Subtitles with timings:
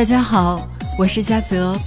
[0.00, 0.66] 大家好，
[0.98, 1.78] 我是嘉泽。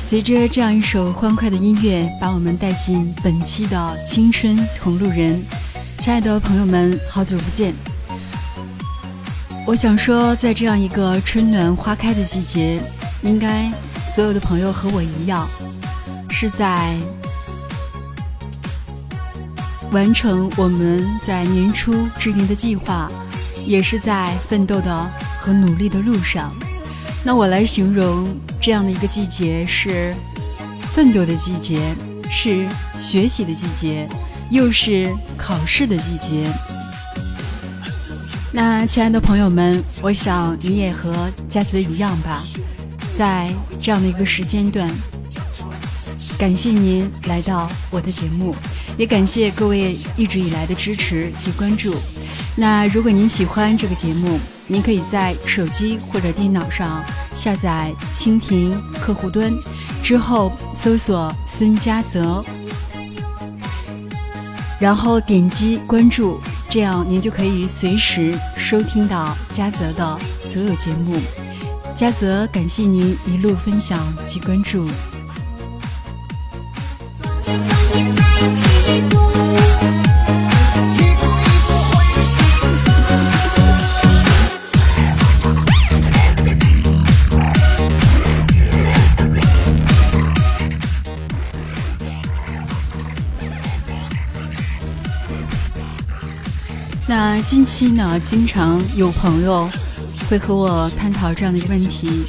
[0.00, 5.44] 随着这样一首欢快的音乐，把我们带进本期的青春同路人。
[5.98, 7.74] 亲爱的朋友们，好久不见。
[9.66, 12.80] 我想说，在这样一个春暖花开的季节，
[13.20, 13.70] 应该
[14.14, 15.46] 所有的朋友和我一样，
[16.30, 16.96] 是在
[19.92, 23.10] 完成我们在年初制定的计划，
[23.66, 26.50] 也是在奋斗的和努力的路上。
[27.24, 28.28] 那我来形容
[28.60, 30.14] 这样的一个季节是
[30.92, 31.80] 奋斗的季节，
[32.30, 34.08] 是学习的季节，
[34.50, 36.50] 又是考试的季节。
[38.50, 41.14] 那亲爱的朋友们，我想你也和
[41.50, 42.42] 佳子一样吧，
[43.16, 44.90] 在这样的一个时间段，
[46.38, 48.54] 感谢您来到我的节目，
[48.96, 51.94] 也感谢各位一直以来的支持及关注。
[52.56, 57.02] 那如果您喜欢这个节目，您可以在手机或者电脑上
[57.34, 59.50] 下载蜻蜓客户端，
[60.02, 62.44] 之后搜索孙佳泽，
[64.78, 66.38] 然后点击关注，
[66.68, 71.18] 这样您就可以随时收听到佳泽的所有节目。
[71.96, 74.86] 佳泽感谢您一路分享及关注。
[97.08, 99.66] 那近期呢，经常有朋友
[100.28, 102.26] 会和我探讨这样的一个问题：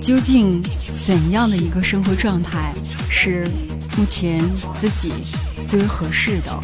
[0.00, 0.62] 究竟
[0.96, 2.72] 怎样的一个生活状态
[3.10, 3.46] 是
[3.98, 4.42] 目前
[4.80, 5.12] 自己
[5.66, 6.58] 最为合适的？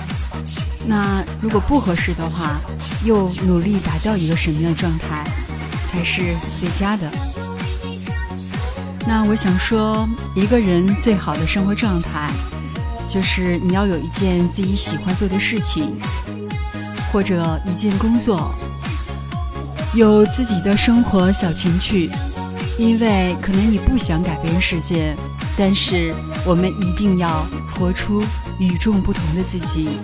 [0.87, 2.59] 那如果不合适的话，
[3.05, 5.23] 又努力达到一个什么样的状态
[5.87, 7.11] 才是最佳的？
[9.07, 12.31] 那我想说，一个人最好的生活状态，
[13.07, 15.95] 就是你要有一件自己喜欢做的事情。
[17.13, 18.55] 或者一件工作，
[19.95, 22.11] 有自己的生活小情趣，
[22.79, 25.17] 因为可能你不想改变世界，
[25.57, 26.15] 但是
[26.47, 28.23] 我们一定要活出
[28.59, 29.99] 与众不同的自己。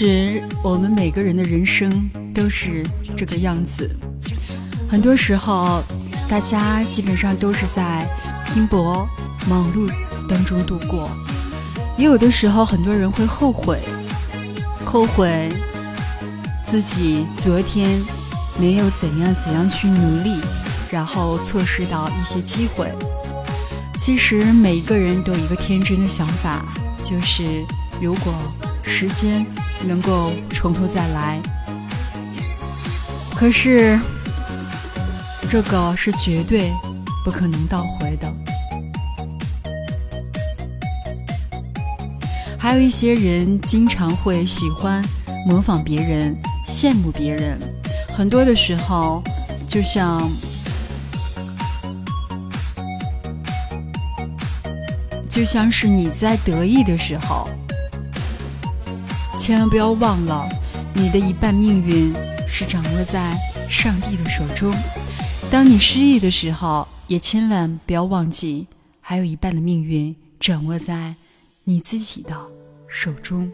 [0.00, 2.82] 其实，我们每个人的人生都是
[3.18, 3.86] 这个样子。
[4.88, 5.82] 很多时候，
[6.26, 8.08] 大家基本上都是在
[8.46, 9.06] 拼搏、
[9.46, 9.92] 忙碌
[10.26, 11.06] 当中度过。
[11.98, 13.78] 也有的时候，很多人会后悔，
[14.86, 15.50] 后悔
[16.64, 17.94] 自己昨天
[18.58, 20.40] 没有怎样怎样去努力，
[20.90, 22.90] 然后错失到一些机会。
[23.98, 26.64] 其实，每一个人都有一个天真的想法，
[27.02, 27.62] 就是
[28.00, 28.32] 如果。
[28.90, 29.46] 时间
[29.86, 31.40] 能够从头再来，
[33.34, 33.98] 可是
[35.48, 36.70] 这个是绝对
[37.24, 38.30] 不可能倒回的。
[42.58, 45.02] 还有一些人经常会喜欢
[45.46, 46.36] 模仿别人、
[46.68, 47.58] 羡慕别人，
[48.14, 49.22] 很多的时候
[49.66, 50.28] 就像
[55.30, 57.48] 就像是你在得意的时候。
[59.50, 60.48] 千万不要忘了，
[60.94, 62.14] 你的一半命运
[62.46, 63.36] 是掌握在
[63.68, 64.72] 上帝的手中。
[65.50, 68.68] 当你失意的时候，也千万不要忘记，
[69.00, 71.16] 还有一半的命运掌握在
[71.64, 72.32] 你自己的
[72.86, 73.50] 手中。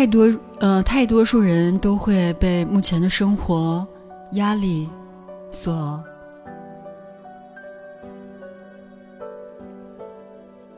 [0.00, 3.86] 太多呃，太多数人都会被目前的生活
[4.32, 4.88] 压力
[5.52, 6.02] 所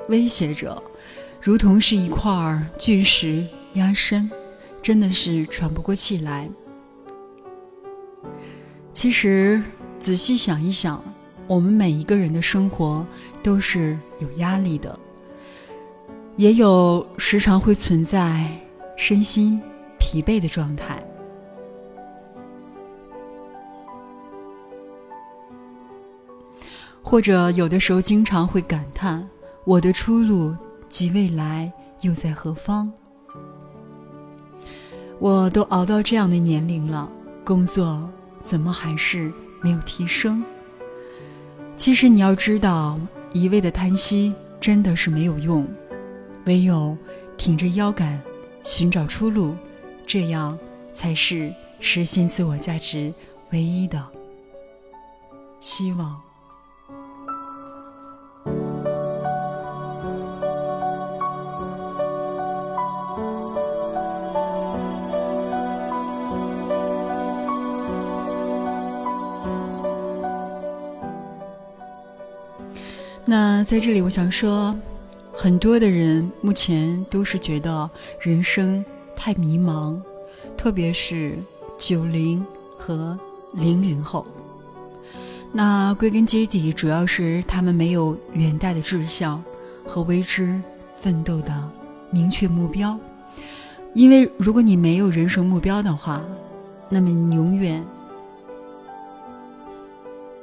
[0.08, 0.82] 威胁着，
[1.40, 4.28] 如同是一块巨石压身，
[4.82, 6.48] 真的是喘不过气来。
[8.92, 9.62] 其实
[10.00, 11.00] 仔细想一想，
[11.46, 13.06] 我们每一个人的生活
[13.40, 14.98] 都是有压力的，
[16.34, 18.50] 也有时常会存在。
[19.04, 19.60] 身心
[19.98, 21.02] 疲惫的状态，
[27.02, 29.28] 或者有的时候经常会感叹
[29.66, 30.54] ：“我的出路
[30.88, 31.72] 及未来
[32.02, 32.92] 又在何方？”
[35.18, 37.10] 我都熬到这样的年龄了，
[37.44, 38.08] 工作
[38.40, 39.32] 怎么还是
[39.62, 40.44] 没有提升。
[41.76, 43.00] 其实你要知道，
[43.32, 45.66] 一味的叹息真的是没有用，
[46.44, 46.96] 唯有
[47.36, 48.22] 挺着腰杆，
[48.62, 49.54] 寻找出路，
[50.06, 50.58] 这样
[50.92, 53.12] 才是实现自我价值
[53.50, 54.00] 唯一的
[55.60, 56.20] 希望。
[73.24, 74.76] 那在这里，我想说，
[75.42, 77.90] 很多的人目前都是觉得
[78.20, 78.84] 人生
[79.16, 80.00] 太迷茫，
[80.56, 81.36] 特别是
[81.76, 82.46] 九零
[82.78, 83.18] 和
[83.52, 84.24] 零零后。
[85.50, 89.42] 那归根结底，主要是他们没有远大的志向
[89.84, 90.62] 和为之
[91.00, 91.68] 奋斗的
[92.12, 92.96] 明确目标。
[93.94, 96.22] 因为如果你没有人生目标的话，
[96.88, 97.84] 那么你永远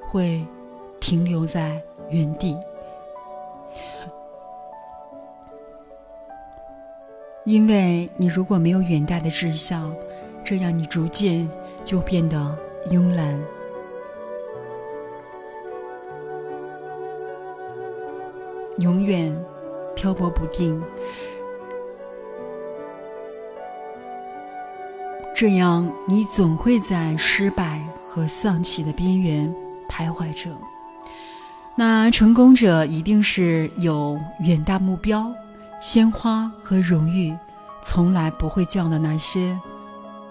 [0.02, 0.46] 会
[1.00, 1.82] 停留在
[2.12, 2.54] 原地。
[7.50, 9.92] 因为你如果没有远大的志向，
[10.46, 11.50] 这样你逐渐
[11.84, 12.56] 就变得
[12.92, 13.40] 慵懒，
[18.78, 19.36] 永远
[19.96, 20.80] 漂泊不定。
[25.36, 29.52] 这样你总会在失败和丧气的边缘
[29.90, 30.52] 徘徊着。
[31.76, 35.34] 那成功者一定是有远大目标。
[35.80, 37.36] 鲜花和荣誉，
[37.82, 39.58] 从来不会降的那些，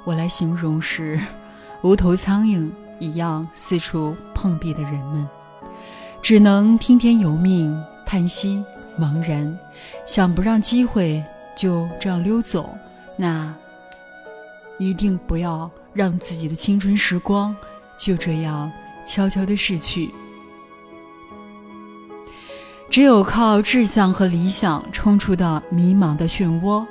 [0.05, 1.19] 我来形容是
[1.83, 5.27] 无头苍蝇一样四处碰壁的人们，
[6.21, 7.75] 只能听天由命，
[8.05, 8.63] 叹息
[8.99, 9.59] 茫然，
[10.05, 11.23] 想不让机会
[11.57, 12.69] 就这样溜走，
[13.17, 13.55] 那
[14.79, 17.57] 一定不要让自己的青春时光
[17.97, 18.71] 就这样
[19.07, 20.13] 悄悄的逝去。
[22.91, 26.87] 只有靠志向和理想冲出的迷茫的漩涡，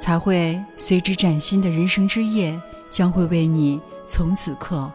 [0.00, 2.58] 才会随之崭新的人生之夜
[2.90, 4.90] 将会为你从此刻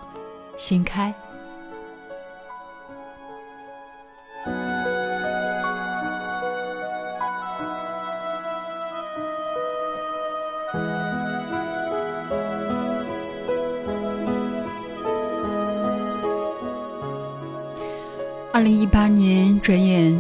[0.58, 1.14] 掀开。
[18.54, 20.16] 二零一八年转眼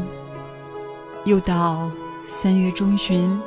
[1.24, 1.88] 又到
[2.26, 3.40] 三月中旬，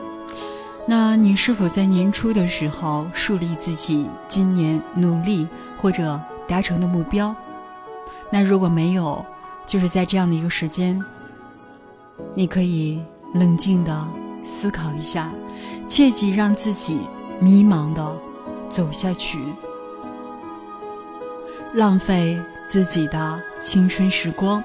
[0.86, 5.44] 那你是否在年初的时候树立自己今年努力
[5.76, 7.34] 或者达成的目标？
[8.30, 9.26] 那如果没有，
[9.66, 11.02] 就是在这样的一个时间，
[12.36, 13.02] 你可以
[13.34, 14.06] 冷静的
[14.44, 15.32] 思考一下，
[15.88, 17.00] 切忌让自己
[17.40, 18.16] 迷茫的
[18.68, 19.40] 走下去，
[21.74, 23.40] 浪费自己的。
[23.62, 24.62] 青春时光，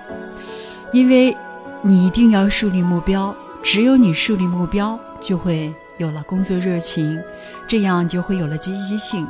[0.92, 1.36] 因为
[1.82, 7.20] 你一定要树立目标，只有你树立目标，就会有了工作热情，
[7.68, 9.28] 这样就会有了积极性，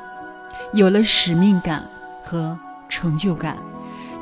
[0.74, 1.88] 有了使命感
[2.22, 2.60] 和
[2.90, 3.56] 成就感，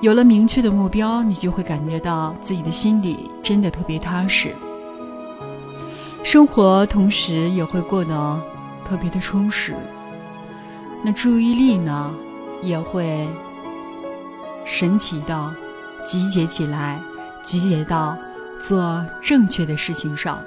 [0.02, 4.54] 有了明确的目标，你就会感觉到自己的心里真的特别踏实，
[6.24, 8.40] 生活同时也会过得
[8.88, 9.74] 特别的充实，
[11.04, 12.14] 那注意力呢，
[12.62, 13.28] 也会。
[14.66, 15.56] 神奇的
[16.06, 17.00] 集结起来，
[17.44, 18.16] 集结到
[18.62, 20.40] 做正确的事情上。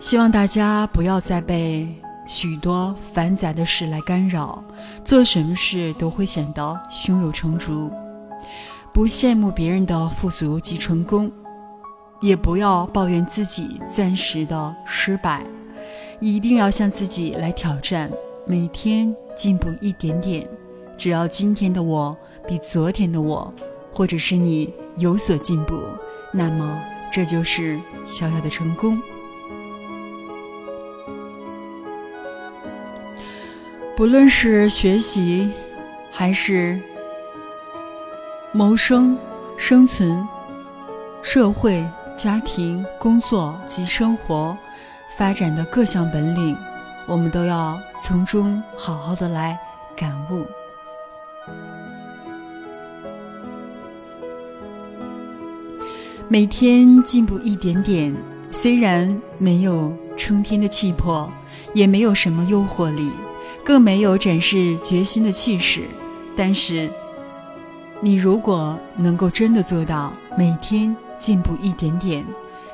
[0.00, 1.86] 希望大家不要再被
[2.26, 4.64] 许多繁杂的事来干扰，
[5.04, 7.90] 做什么事都会显得胸有成竹。
[8.92, 11.30] 不羡慕别人的富足及成功，
[12.20, 15.44] 也不要抱怨自己暂时的失败，
[16.18, 18.10] 一定要向自己来挑战，
[18.46, 20.46] 每天进步一点点。
[20.98, 22.14] 只要今天的我
[22.46, 23.50] 比昨天的我，
[23.90, 25.80] 或者是你有所进步，
[26.30, 26.78] 那么
[27.10, 29.00] 这就是小小的成功。
[33.96, 35.48] 不论是学习，
[36.12, 36.78] 还是
[38.52, 39.16] 谋生、
[39.56, 40.22] 生存、
[41.22, 41.82] 社会、
[42.14, 44.54] 家庭、工作及生活
[45.16, 46.54] 发展的各项本领，
[47.10, 49.58] 我们都要从中好好的来
[49.96, 50.46] 感悟。
[56.28, 58.14] 每天进步一点点，
[58.52, 61.28] 虽然没有冲天的气魄，
[61.74, 63.10] 也没有什么诱惑力，
[63.64, 65.82] 更没有展示决心的气势，
[66.36, 66.88] 但是，
[68.00, 72.24] 你如果能够真的做到每天进步一点点，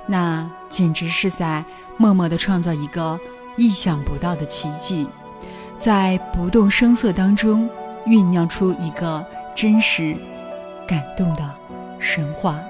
[0.07, 1.65] 那简直是在
[1.97, 3.19] 默默的创造一个
[3.57, 5.09] 意想不到的奇迹，
[5.81, 7.69] 在不动声色当中，
[8.07, 10.17] 酝酿出一个真实、
[10.87, 11.43] 感动的
[11.99, 12.61] 神话。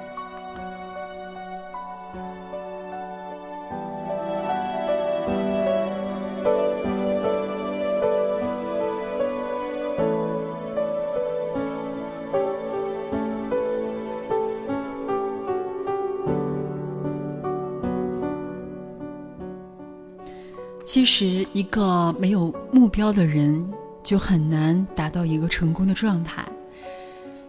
[20.97, 23.63] 其实，一个没有目标的人，
[24.03, 26.43] 就很难达到一个成功的状态。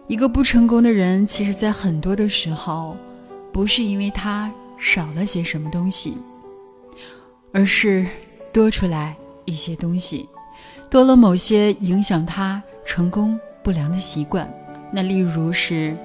[0.06, 2.94] 一个不成功的人，其实，在很多的时候，
[3.50, 6.18] 不是因为他少了些什么东西，
[7.50, 8.04] 而是
[8.52, 10.28] 多出来一些东西，
[10.90, 14.46] 多了某些影响他成功不良的习惯。
[14.92, 15.96] 那例如是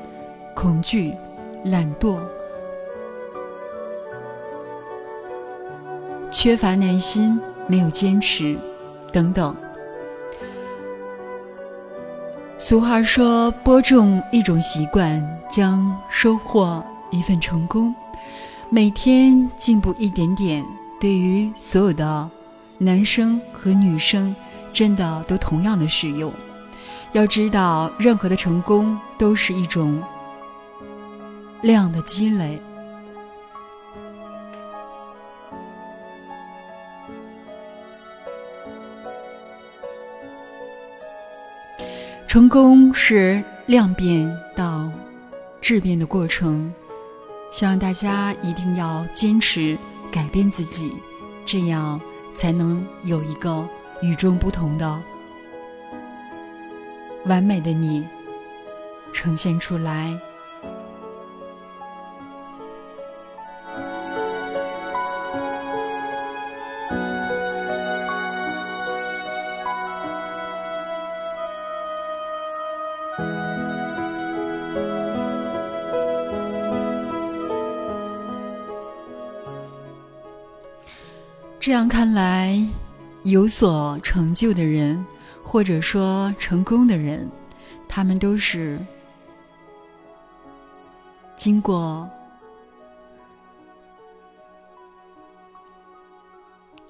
[0.55, 1.11] 恐惧、
[1.65, 2.17] 懒惰。
[6.33, 8.57] 缺乏耐心，没有坚持，
[9.11, 9.55] 等等。
[12.57, 17.93] 俗话说：“播种一种习惯，将收获一份成功。”
[18.71, 20.65] 每天进步一点点，
[20.99, 22.27] 对于所有的
[22.79, 24.35] 男生和女生，
[24.73, 26.33] 真的都同样的适用。
[27.11, 30.01] 要知道，任何的成功都是一种
[31.61, 32.59] 量的积累。
[42.33, 44.91] 成功是量变到
[45.61, 46.73] 质变的过程，
[47.51, 49.77] 希望大家一定要坚持
[50.11, 50.91] 改变自己，
[51.45, 52.01] 这样
[52.33, 53.63] 才能有一个
[54.01, 54.99] 与众不同的
[57.25, 58.03] 完美的你
[59.13, 60.19] 呈现出来。
[81.65, 82.61] 这样看来，
[83.23, 85.01] 有所成就的人，
[85.41, 87.31] 或者说成功的人，
[87.87, 88.77] 他们都是
[91.37, 92.05] 经过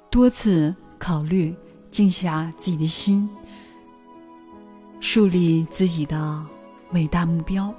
[0.10, 1.56] 多次考虑，
[1.92, 3.30] 静下自己的心，
[5.00, 6.44] 树立自己的
[6.94, 7.72] 伟大目标。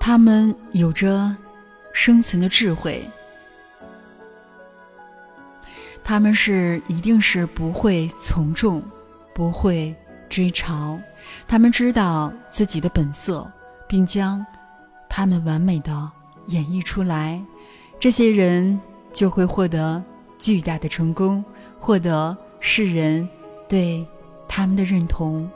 [0.00, 1.36] 他们有着
[1.94, 3.08] 生存的智慧。
[6.08, 8.82] 他们是一定是不会从众，
[9.34, 9.94] 不会
[10.30, 10.98] 追潮，
[11.46, 13.46] 他们知道自己的本色，
[13.86, 14.42] 并将
[15.06, 16.10] 他们完美的
[16.46, 17.38] 演绎出来，
[18.00, 18.80] 这些人
[19.12, 20.02] 就会获得
[20.38, 21.44] 巨大的成功，
[21.78, 23.28] 获得世人
[23.68, 24.02] 对
[24.48, 25.46] 他们的认同。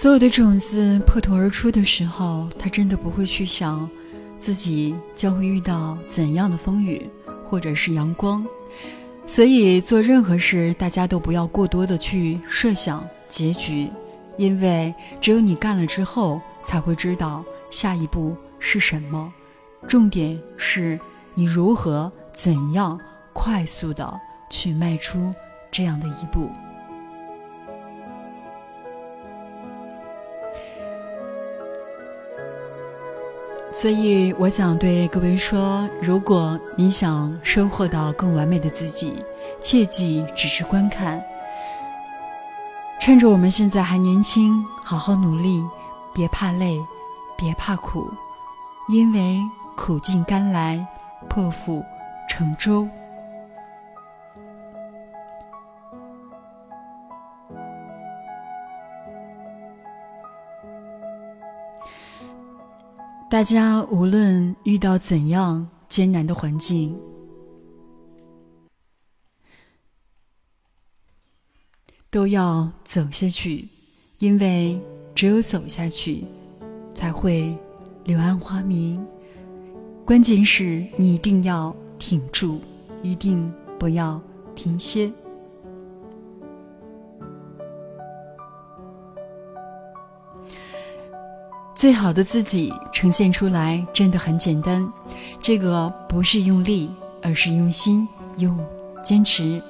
[0.00, 3.90] 所有的种子破土而出的时候，他真的不会去想
[4.38, 7.10] 自己将会遇到怎样的风雨，
[7.50, 8.46] 或者是阳光。
[9.26, 13.90] 所以做任何事，大家都不要过多的去设想结局，
[14.36, 19.32] 因为只有你干了之后，才会知道下一步是什么。
[19.88, 20.96] 重点是
[21.34, 22.96] 你如何、怎样
[23.32, 25.34] 快速的去迈出
[25.72, 26.48] 这样的一步。
[33.80, 39.22] 所以，我想对各位说：如果你想收获到更完美的自己，
[39.62, 41.22] 切记只是观看。
[42.98, 45.62] 趁着我们现在还年轻，好好努力，
[46.12, 46.76] 别怕累，
[47.36, 48.10] 别怕苦，
[48.88, 49.38] 因为
[49.76, 50.84] 苦尽甘来，
[51.28, 51.84] 破釜
[52.28, 52.84] 沉舟。
[63.38, 66.92] 大家无论遇到怎样艰难的环境，
[72.10, 73.68] 都要走下去，
[74.18, 74.76] 因为
[75.14, 76.24] 只有走下去，
[76.96, 77.56] 才会
[78.06, 79.00] 柳暗花明。
[80.04, 82.60] 关键是你一定要挺住，
[83.04, 84.20] 一定不要
[84.56, 85.12] 停歇。
[91.78, 94.84] 最好的自己呈现出来真的很简单，
[95.40, 96.90] 这个不是用力，
[97.22, 98.08] 而是用心、
[98.38, 98.58] 用
[99.04, 99.62] 坚持。